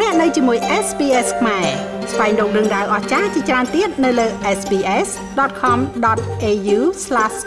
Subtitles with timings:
[0.00, 1.66] លោកអ្នកនៅជាមួយ SPS ខ្មែរ
[2.12, 4.26] ស្វែងរកដឹងដៅអស្ចារ្យជាច្រើនទៀតនៅលើ
[4.58, 6.78] SPS.com.au/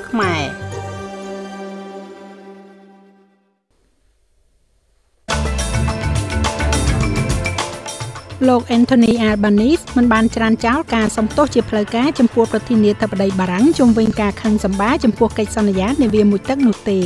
[0.09, 0.41] ខ្មែរ
[8.47, 16.99] លោក Anthony Albanese មិនបានច្រានចោលការសំទោសជាផ្លូវការចំពោះប្រធានាធិបតីបារាំងជំវិញការខឹងសម្បាចំពោះកិច្ចសន្យានាវាមួយទឹកនោះទេ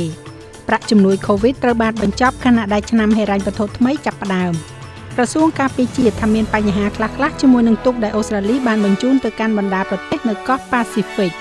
[0.68, 4.54] ប្រាក់ជំនួយ COVID ត្រូវបានបញ្ចប់ខណៈដែលឆ្នាំហិរញ្ញវត្ថុថ្មីចាប់ផ្ដើម។
[5.16, 11.32] ក្រសួងការពារជាតិថាមានបញ្ហាខ្លះៗជាមួយនឹងទុកដែលអូស្ត្រាលីបានបញ្ជូនទៅកាន់បណ្ដាប្រទេសនៅកោះប៉ាស៊ីហ្វិក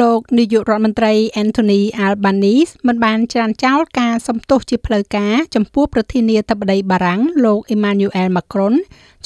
[0.00, 8.74] លោកនាយករដ្ឋមន្ត្រី Anthony Albanese មិនបានច្រានចោលការសំទោសជាផ្លូវការចំពោះប្រធានាធិបតីបារាំងលោក Emmanuel Macron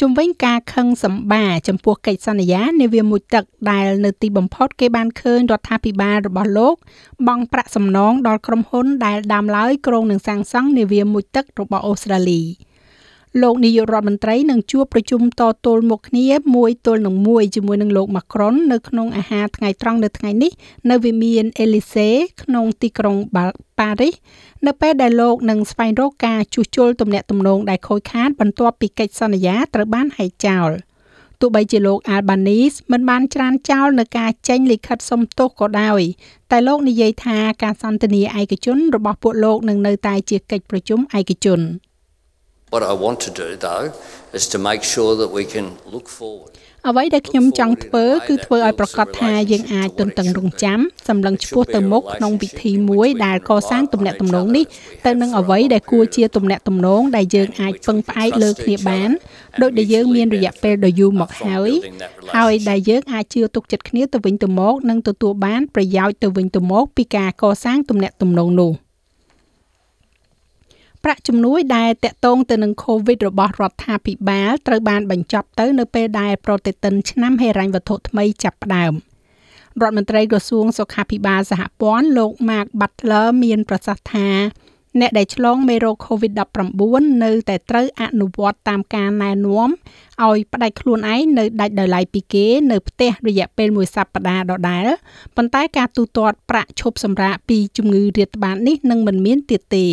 [0.01, 6.75] ជំវិញការខឹងសម្បាចំពោះកិច្ចសន្យានាវាមួយទឹកដែលនៅទីបំផុតគេបានឃើញរដ្ឋាភិបាលរបស់លោក
[7.27, 12.43] បង់ប្រាក់សំណងដល់ក្រុមហ៊ុនដែលដើមឡើយក្រុងនឹងសាងសង់នាវាមួយទឹករបស់អូស្ត្រាលី។
[13.41, 20.53] លោកនាយករដ្ឋមន្ត្រីនឹងជួបប្រជុំតទល់មុខគ្នាមួយទល់នឹងមួយជាមួយនឹងលោកម៉ាក្រុននៅក្នុងអាហារថ្ងៃត្រង់នៅថ្ងៃនេះ
[20.91, 22.11] នៅវិមានអេលីសេ
[22.43, 23.17] ក្នុងទីក្រុង
[23.81, 24.15] ប៉ារីស
[24.67, 30.71] នៅពេលដែលលោកនឹងស្វែងរកការជួសជុលទំនាក់ទំនងដែលខូចខាតបន្ទាប់ពីកិច្ចសន្យាត្រូវបានហែកចោល
[31.41, 36.01] ទោះបីជាលោក Albanese មិនបានច្រានចោលនៅការចេញលិខិតសុំទោសក៏ដោយ
[36.51, 41.63] តែលោកនិយាយថាការសន្ទនាឯកជនរបស់ពួកលោកនឹងនៅតែជាកិច្ចប្រជុំឯកជន។
[42.73, 43.87] What I want to do though
[44.33, 46.53] is to make sure that we can look forward
[46.89, 54.65] អ្វីដែលខ្ញុំចង់ធ្វើគឺធ្វើឲ្យប្រកាសថាយើងអាចទន្ទឹងរង់ចាំសម្លឹងឆ្ពោះទៅមុខក្នុងវិធីមួយដែលកសាងទំនាក់ទំនងនេះ
[55.07, 59.11] ទៅនឹងអ្វីដែលគួរជាទំនាក់ទំនងដែលយើងអាចពឹងផ្អែកលើគ្នាបាន
[59.63, 61.71] ដោយដែលយើងមានរយៈពេលដ៏យូរមកហើយ
[62.37, 68.73] ហើយដែលយើងអាចជឿទុកចិត្តគ្នាទៅវិញទៅមកនិងទទួលបានប្រយោជន៍ទៅវិញទៅមកពីការកសាងទំនាក់ទំនងនោះ។
[71.05, 78.93] ប្រាក់ជំនួយដែលតាក់ទងទៅនឹង COVID របស់រដ្ឋាភិបាលត្រូវបានបញ្ចប់ទៅនៅពេលដែលប្រតិទិនឆ្នាំហិរញ្ញវត្ថុថ្មីចាប់ផ្ដើម
[79.81, 84.29] រដ្ឋមន្ត្រីក្រសួងសុខាភិបាលសហព័ន្ធលោក Mark Butler មានប្រសាសន៍ថា
[85.01, 89.69] អ្នកដែលឆ្លងមេរោគ COVID-19 នៅតែត្រូវអនុវត្តតាមការណែនាំ
[90.25, 94.87] ឲ្យផ្ដាច់ខ្លួនឯងនៅដាច់ដោយឡែកពីគេនៅផ្ទះរយៈពេលមួយសប្តាហ៍ដដែល
[95.37, 99.87] ប៉ុន្តែការទូទាត់ប្រាក់ឈប់សម្រាកពីជំងឺរាតត្បាតនេះនឹងមិនមានទៀតទេ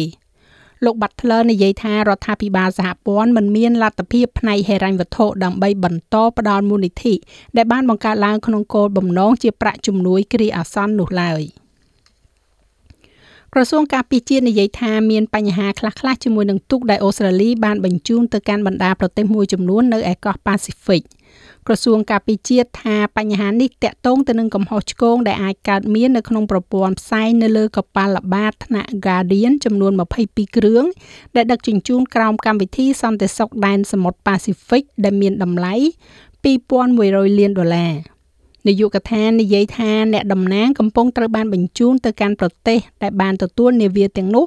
[0.85, 7.15] លោក Butler និយាយថារដ្ឋាភិបាលសហព័ន្ធមិនមានលទ្ធភាពផ្នែកហិរញ្ញវត្ថុដើម្បីបន្តផ្ដល់មូលនិធិ
[7.57, 11.41] ដែលបានបង្កើតឡើងក្នុងគោលបំណងជាប្រាក់ជំនួយគ្រាអាសន្ននោះឡើយ
[13.53, 21.03] ក្រសួងការពារជាតិនិយាយថាមានបញ្ហាខ្លះៗជាមួយនឹងទូកដែលអូស្ត្រាលីបានបញ្ជូនទៅកាន់បណ្ដាប្រទេសមួយចំនួននៅឯកោះប៉ាស៊ីហ្វិក។
[21.67, 29.91] ក្រសួងការពារជាតិថាបញ្ហានេះតាក់ទងទៅនឹងកំហុសឆ្គងដែលអាចកើតមាននៅក្នុងប្រព័ន្ធផ្សែងនៅលើកប៉ាល់ល្បាតថ្នាក់ Guardian ចំនួន
[30.23, 30.83] 22គ្រឿង
[31.35, 35.75] ដែលដឹកជញ្ជូនក្រោមកម្មវិធីសន្តិសុខដែនសមុទ្រប៉ាស៊ីហ្វិកដែលមានតម្លៃ
[36.55, 37.93] 2100លានដុល្លារ
[38.67, 44.45] នាយកដ្ឋាននិយាយថាអ្នកតំណាងកំពុងត្រូវបានបញ្ជូនទៅកាន់ប្រទេសដែលបានទទួលនាវាទាំងនោះ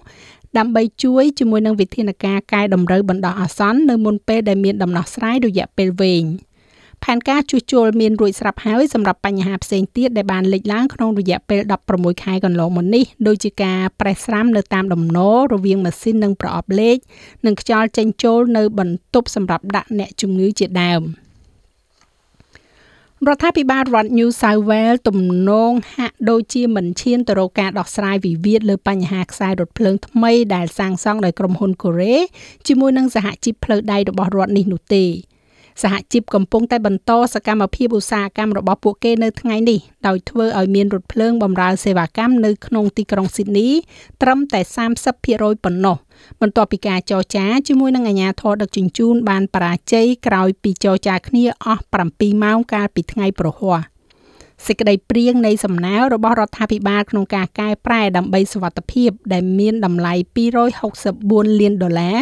[0.58, 6.24] ដើម្បីជួយជាមួយនឹងវិធានការកែតម្រូវបណ្ដោះអាសន្ននៅមុនពេលដែលមានដំណោះស្រាយរយៈពេលវែង។
[7.04, 11.60] ផែនការជួសជុលមានរួចស្រាប់ហើយសម្រាប់បញ្ហាផ្សេងទៀតដែលបានលេចឡើងក្នុងរយៈពេល
[11.92, 15.18] 16ខែកន្លងមកនេះដូចជាការប្រេះស្រាំនៅតាមដំណ
[15.52, 16.96] រវាងម៉ាស៊ីននិងប្រអប់លេខ
[17.46, 21.02] និងខ្យល់ចេញចូលនៅបន្ទប់សម្រាប់ដាក់អ្នកជំងឺជាដើម
[23.28, 25.18] រដ្ឋាភិបាលរដ្ឋ New South Wales ទំ
[25.50, 32.16] នងហាក់ដូចជាមិនឈានទៅរកការដោះស្រាយវិវាទលើបញ្ហាខ្សែរថភ្លើងថ្មីដែលសាងសង់ដោយក្រុមហ៊ុនកូរ៉េ
[32.66, 35.04] ជាមួយនឹងសហជីពផ្លូវដែករបស់រដ្ឋនេះនោះទេ
[35.82, 43.68] សហជីពកំពុងតែបន្តសកម្មភាពឧស្សាហកម្មរបស់ពួកគេនៅថ្ងៃនេះដោយធ្វើឲ្យមានរថភ្លើងបម្រើសេវាកម្មនៅក្នុងទីក្រុងស៊ីដនី
[44.22, 44.60] ត្រឹមតែ
[45.12, 45.96] 30%ប៉ុណ្ណោះ
[46.40, 53.91] បន្ទាប់ពីការចរចាជាមួយនឹងអាជ្ញាធរដឹកជញ្ជូនបានបរាជ័យក្រោយពីចរចាគ្នាអស់7ម៉ោងកាលពីថ្ងៃប្រហ័ស
[54.67, 60.14] សេចក្តីព្រៀងនៃសំណើរបស់រដ្ឋាភិបាលក្នុងការកែប្រែដើម្បីសុវត្ថិភាព ដែលមានតម្លៃ
[60.87, 62.19] 264លានដុល្លារ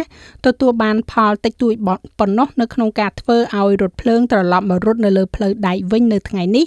[0.46, 1.74] ទទួលបានផលតិចតួច
[2.18, 6.66] ប៉ុណ្ណោះនៅក្នុងការធ្វើឲ្យរថភ្លើងត្រឡប់មករត់នៅលើផ្លូវដែកវិញនៅថ្ងៃនេះ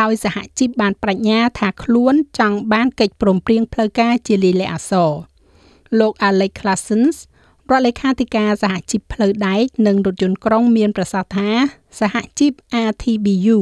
[0.00, 5.12] ដោយសហជីពបានបញ្ញាថាខ្លួនចង់បានកិច្ចព្រមព្រៀងផ្លូវការជាលិលាអសរ
[5.98, 7.16] លោក Alex Classens
[7.70, 11.50] រដ្ឋលេខាធិការសហជីពផ្លូវដែកនិងរថយន្តក្រុងមានប្រសាសន៍ថា
[12.00, 12.52] សហជីព
[12.88, 13.58] RTBU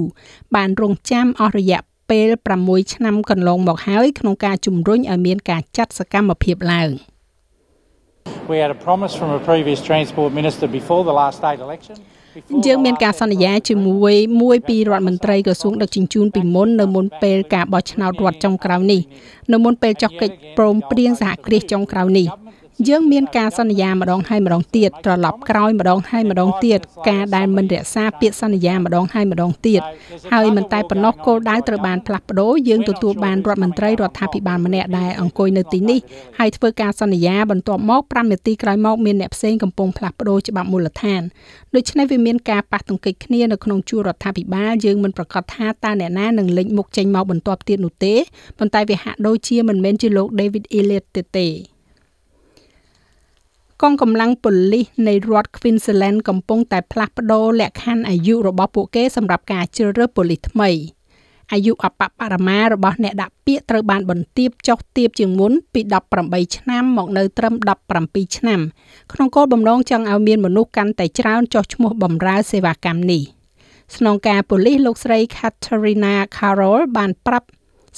[0.54, 2.28] បានរងចាំអស់រយៈពេល
[2.62, 6.90] 6ឆ្នាំកន្លងមកហើយក្នុងការជំរុញឲ្យមានការចាត់សកម្មភាពឡើង
[8.52, 11.96] We had a promise from a previous transport minister before the last state election
[12.66, 19.00] យើងមានការសន្យាជាមួយមួយពីរដ្ឋមន្ត្រីក្រសួងដឹកជញ្ជូនពីមុននៅមុនពេលការបោះឆ្នោតរដ្ឋចុងក្រោយនេះ
[19.52, 22.26] នៅមុនពេលចុះកិច្ចព្រមព្រៀងសហគ្រាសចុងក្រោយនេះ
[22.88, 26.78] យើងមានការសន្យាម្ដងហើយម្ដងទៀតត្រឡប់ក្រោយម្ដងហើយម្ដងទៀត
[27.10, 29.80] ការដែលមិនរក្សាពាក្យសន្យាម្ដងហើយម្ដងទៀត
[30.32, 36.00] ហើយមិនតែប៉ុណ្ណោះគោលដៅត្រូវបានផ្លាស់ប្ដូរយើងទទួលបានរដ្ឋមន្ត្រីរដ្ឋាភិបាលម្នាក់ដែលអង្គុយនៅទីនេះ
[36.38, 41.22] ហើយធ្វើការសន្យាបន្ទាប់មក5នាទីក្រោយមកមានអ្នកផ្សេងកំពុងផ្លាស់ប្ដូរច្បាប់មូលដ្ឋាន
[41.75, 48.14] ដូច្នេះវាមានការប៉ះទង្គិចគ្នានៅក្នុងជួររដ្ឋាភិបាលយើងមិនប្រកាសថាតើអ្នកណានឹងលេចមុខចេញមកបន្ទាប់ទៀតនោះទេ
[48.58, 51.71] ប៉ុន្តែវាហាក់ដូចជាមិនមែនជាលោក David Elliott ទេទេ
[53.82, 60.70] កងកម្លាំងប៉ូលីសនៃរដ្ឋ Queensland កំពុងតែផ្លាស់ប្ដូរលក្ខខណ្ឌអាយុរបស់ពួកគេសម្រាប់ការជ្រើសរើសប៉ូលីសថ្មី
[61.52, 65.81] អាយុអបបរមារបស់អ្នកដាក់ពាក្យត្រូវបានបន្ទាបចុះទាបជាងមុនពី
[66.19, 67.55] 18ឆ្នាំមកនៅត្រឹម
[67.94, 68.61] 17ឆ្នាំ
[69.12, 73.23] ក្នុងគោលបំណងចង់ឲ្យមានមនុស្សកាន់តែច្រើនចុះឈ្មោះបម្រើសេវាកម្មនេះ
[73.96, 77.49] ស្នងការប៉ូលីសលោកស្រី Katarina Carroll បានប្រាប់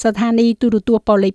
[0.03, 1.33] ស្ថានីយ៍ទូរទស្សន៍ប៉ូលីស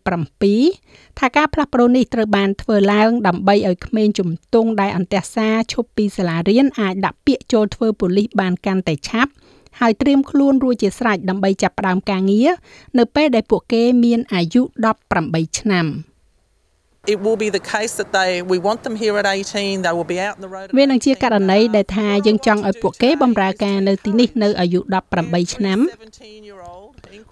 [0.59, 9.31] 7ថាការផ្លាស់ប្ដូរនេះត្រូវបានធ្វើឡើងដើម្បីឲ្យក្មេងជំទង់ដែលអន្តះសាឈប់ពីសាលារៀនអាចដាក់ពាក្យចូលធ្វើប៉ូលីសបានកាន់តែឆាប់
[9.81, 12.51] ហើយត្រៀមខ្លួនរួចជាស្រេចដើម្បីចាប់ផ្ដើមការងារ
[12.99, 14.63] នៅពេលដែលពួកគេមានអាយុ
[15.11, 15.87] 18ឆ្នាំ។
[17.07, 20.05] it will be the case that they we want them here at 18 they will
[20.05, 24.81] be out in the road វានឹងជាករណីដែលថាយើងចង់ឲ្យពួកគេបម្រើការនៅទីនេះនៅអាយុ
[25.17, 25.79] 18ឆ្នាំ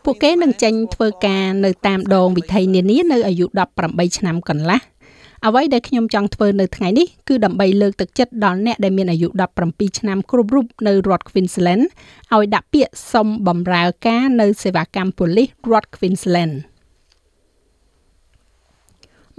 [0.04, 3.46] ពួកគេនឹងចេញធ្វើការនៅតាមដងវិថីនានានៅអាយុ
[3.82, 4.80] 18ឆ្នាំកន្លះ
[5.46, 9.28] អ្វីដែលខ្ញុំចង់ធ្វើនៅថ្ងៃនេះគឺដើម្បីលើកទឹកចិត្តដល់អ្នកដែលមានអាយុ
[9.64, 11.84] 17ឆ្នាំគ្រប់រូបនៅរដ្ឋ Queensland
[12.34, 16.54] ឲ្យដាក់ពាក្យសុំបម្រើការនៅសេវាកម្មប៉ូលីសរដ្ឋ Queensland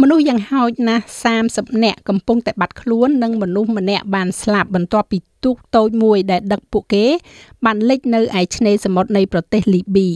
[0.02, 1.06] មនុស្សយ៉ាងហោចណាស់
[1.44, 7.06] 30នាក់កំពុងតែបាត់ខ្លួននិងមនុស្សម្នាក់បានស្លាប់បន្ទាប់ពីទូកតូចមួយដែលដឹកពួកគេ
[7.66, 10.10] បានលិចនៅឯឆ្នេរសមុទ្រនៃប្រទេសលីប៊ី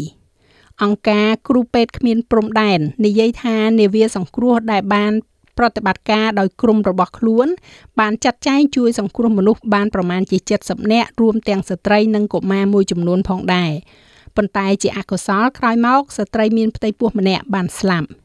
[0.84, 5.12] អង្គការគ្រូពេទ្យគ្មានព្រំដែននិយាយថានាវាសង្គ្រោះដែលបាន
[5.58, 7.48] ប្រតិបត្តិការដោយក្រុមរបស់ខ្លួន
[8.00, 13.72] បានចាត់ចែងជួយសង្គ្រោះមនុស្សបានប្រមាណជា70នាក់រួមទាំងស្ត្រីនិងកុមារមួយចំនួនផងដែរ
[14.36, 18.10] ប៉ុន្តែជាអកុសលក្រោយមកស្ត្រីមានផ្ទៃពោះម្នាក់បានស្លាប់។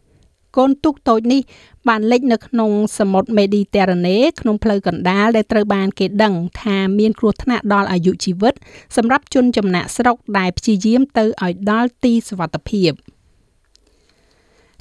[0.57, 1.41] កូនទូកតូចនេះ
[1.89, 8.55] បានលិចនៅក្នុងសមុទ្រមេឌីទែរ៉ាណេក្នុងផ្លូវកណ្ដាលដែលត្រូវបានគេដឹងថាមានគ្រោះថ្នាក់ដល់អាយុជីវិត
[8.97, 12.93] សម្រាប់ជនចំណាក់ស្រុកដែលព្យាយាមទៅឲ្យដល់ទីសុវត្ថិភាព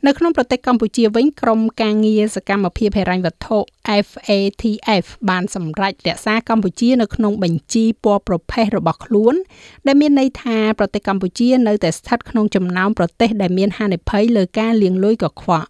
[0.07, 3.57] នៅក្នុងប្រទេសកម្ពុជាវិញក្រមការងារសកម្មភាពហិរញ្ញវត្ថុ
[4.05, 9.35] FATF បានសម្រេចរក្សាកម្ពុជានៅក្នុងបញ្ជីពណ៌ប្រផេះរបស់ខ្លួន
[9.87, 15.69] ដែលមានន័យថាប្រទេសកម្ពុជានៅតែស្ថិតក្នុងចំណោមប្រទេសដែលមានហានិភ័យលើការលាងលុយកខ្វក់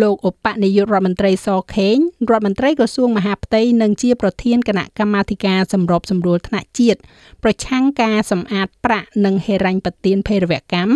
[0.00, 1.96] លោកឧបនាយករដ្ឋមន្ត្រីសខេង
[2.30, 6.98] រដ្ឋមន្ត្រីក្រសួងមហាផ្ទៃនិងជាប្រធានគណៈកម្មាធិការសម្របសម្រួលថ្នាក់ជាតិ
[7.42, 10.92] ប្រឆាំងការសម្អាតប្រាក់និងហិរញ្ញប្បទានភេរវកម្ម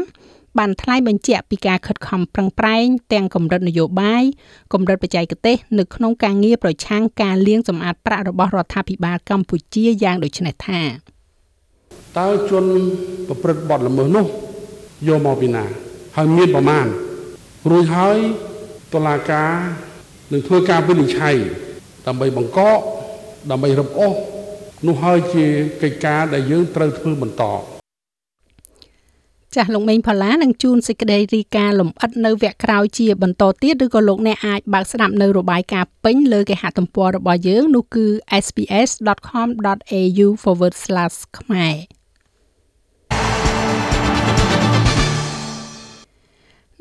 [0.58, 4.24] បានថ្លែងបញ្ជាក់ពីការខិតខំប្រឹងប្រែងទាំងកម្រិតនយោបាយ
[4.72, 10.80] កម្រិតបច្ចេកទេសនៅក្នុងការងារប្រឆាំងការលាងសម្អាតប្រាក់របស់រដ្ឋាភិបាលកម្ពុជាយ៉ាងដូចនេះថា
[12.18, 12.64] តើជន
[13.28, 14.26] ប្រព្រឹត្តបទល្មើសនោះ
[15.08, 15.64] យកមកពីណា
[16.16, 16.86] ហើយមានប្រមាណ
[17.70, 18.16] រួចហើយ
[18.94, 19.52] តុលាការ
[20.32, 21.36] នឹងធ្វើការវិនិច្ឆ័យ
[22.06, 22.78] ដើម្បីបង្កក
[23.50, 24.12] ដើម្បីរំអូស
[24.86, 25.44] នោះហើយជា
[25.82, 27.44] កិច្ចការដែលយើងត្រូវធ្វើបន្ត
[29.56, 38.06] ចាស់លោកមេងផល្លានឹងជួនសេចក្តីរីការលំអិតនៅវគ្គក្រោយជាបន្តទៀតឬក៏លោកអ្នកអាចបើកស្ដាប់នៅរបាយការណ៍ពេញលើគេហទំព័ររបស់យើងនោះគឺ
[38.44, 40.26] sps.com.au/
[41.38, 41.76] ខ្មែរ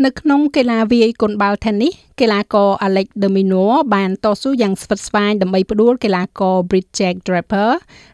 [0.05, 7.71] នៅក្នុងកីឡាវាយកូនបាល់ Tennis កីឡាករ Alex de Minaur បានតស៊ូយ៉ាងស្វិតស្វាញដើម្បីផ្ដួលកីឡាករ Bridget Draper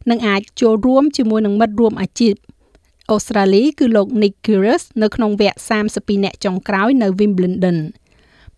[0.10, 2.36] និងអាចចូលរួមជាមួយនឹងមិត្តរួមអាជីព
[3.12, 7.78] អូស្ត្រាលីគឺលោក Nick Kyrgios នៅក្នុងវគ្គ32អ្នកចុងក្រោយនៅ Wimbledon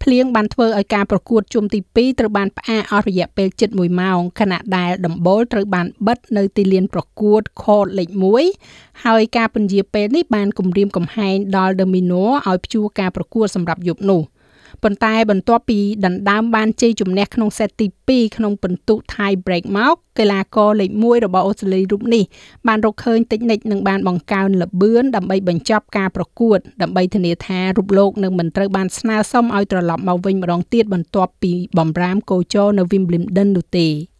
[0.03, 8.09] ភ្លៀងបានធ្វើឲ្យការប្រកួតជុំទី2ត្រូវបានផ្អាកអស់រយៈពេលជិត1ម៉ោងខណៈដែលដំបូលត្រូវបានបិទនៅទីលានប្រកួត Court លេខ
[8.57, 14.21] 1ហើយការពន្យាពេលនេះបានគម្រាមកំហែងដល់ Domino ឲ្យព្យួរការប្រកួតសម្រាប់យប់នោះ។
[14.83, 22.23] ប៉ុន្តែបន្ទាប់ពីដណ្ដើមបានជ័យជំនះក្នុងសេតទី2ក្នុងពិន្ទុ tie break មកកីឡាករលេខ1របស់អូស្ត្រាលីរូបនេះ
[22.67, 33.89] បានរកឃើញតិចនិចនឹងបានបង្កើនល្បឿនដើម្បីបញ្ចប់ការប្រកួតដើម្បីធានាថារូបលោកនឹងមិនត្រូវបានស្នើសុំឲ្យត្រឡប់មកវិញម្ដងទៀតបន្ទាប់ពីបំរាមកោជរនៅ Wimbledon នោះទេ។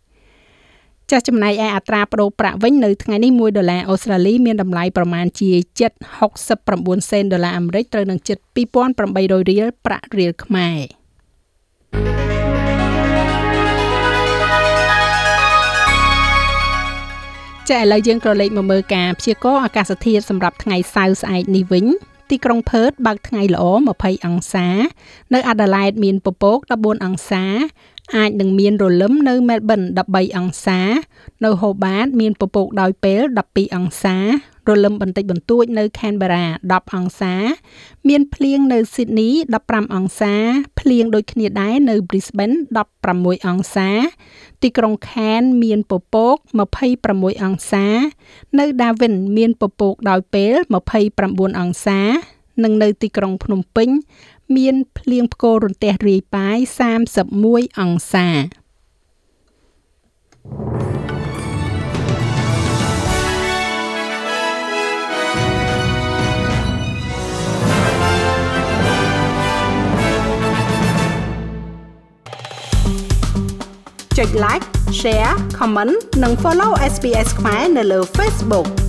[1.12, 5.50] ចាស់ចំណែកឯអត្រាប្តូរប្រាក់វិញនៅថ្ងៃនេះ1ដុល្លារអូស្ត្រាលីមានតម្លៃប្រមាណជា
[6.32, 8.38] 769សេនដុល្លារអាមេរិកត្រូវនឹងជិត
[8.98, 10.80] 2800រៀលប្រាក់រៀលខ្មែរ
[17.70, 21.86] ចចាឥឡូវយើងក៏លេខមកមើលការព្យាករណ៍អាកាសធាតុសម្រាប់ថ្ងៃសៅរ៍ស្អែកនេះវិញ
[22.30, 23.66] ទីក្រុងផឺតបើកថ្ងៃល្អ
[23.98, 24.68] 20អង្សា
[25.34, 27.46] នៅអាដាលេដមានពពក14អង្សា
[28.16, 30.82] អាចនឹងមានរលឹមនៅមែលប៊ន13អង្សា
[31.44, 34.18] នៅហូបាត មានពពកដោយពេល12អង្សា
[34.68, 37.34] រលឹមបន្តិចបន្តួចនៅ Canberra 10អង្សា
[38.10, 39.32] មានភ្លៀងនៅ Sydney
[39.66, 40.34] 15អង្សា
[40.80, 42.56] ភ្លៀងដូចគ្នាដែរនៅ Brisbane
[42.98, 43.90] 16អង្សា
[44.64, 46.36] ទីក្រុង Cairns មានពពក
[46.90, 47.86] 26អង្សា
[48.60, 50.54] នៅ Darwin មានពពកដោយពេល
[51.08, 52.02] 29អង្សា
[52.64, 53.90] និងនៅទីក្រុងភ្នំពេញ
[54.56, 56.58] មានភ្លៀងផ្គររន្ទះរាយប៉ាយ
[57.18, 58.30] 31អង្សា
[74.18, 74.66] ចុច like
[75.00, 78.87] share comment និង follow SPS ខ្មែរនៅលើ Facebook